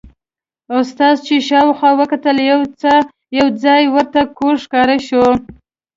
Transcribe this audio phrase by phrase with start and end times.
[0.79, 2.37] استازي چې شاوخوا وکتل
[3.39, 5.25] یو ځای ورته کوږ ښکاره شو.